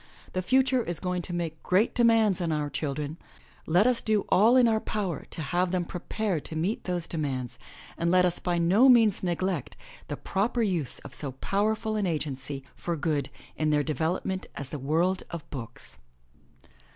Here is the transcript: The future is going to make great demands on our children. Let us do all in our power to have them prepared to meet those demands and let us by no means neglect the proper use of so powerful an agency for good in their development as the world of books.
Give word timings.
The 0.33 0.41
future 0.41 0.81
is 0.81 0.99
going 0.99 1.21
to 1.21 1.31
make 1.31 1.61
great 1.61 1.93
demands 1.93 2.41
on 2.41 2.51
our 2.51 2.71
children. 2.71 3.17
Let 3.67 3.85
us 3.85 4.01
do 4.01 4.25
all 4.29 4.55
in 4.57 4.67
our 4.67 4.79
power 4.79 5.27
to 5.29 5.41
have 5.43 5.69
them 5.71 5.85
prepared 5.85 6.43
to 6.45 6.55
meet 6.55 6.85
those 6.85 7.05
demands 7.05 7.59
and 7.99 8.09
let 8.09 8.25
us 8.25 8.39
by 8.39 8.57
no 8.57 8.89
means 8.89 9.21
neglect 9.21 9.77
the 10.07 10.17
proper 10.17 10.63
use 10.63 10.97
of 11.05 11.13
so 11.13 11.33
powerful 11.33 11.95
an 11.97 12.07
agency 12.07 12.63
for 12.75 12.95
good 12.95 13.29
in 13.55 13.69
their 13.69 13.83
development 13.83 14.47
as 14.55 14.69
the 14.69 14.79
world 14.79 15.21
of 15.29 15.47
books. 15.51 15.97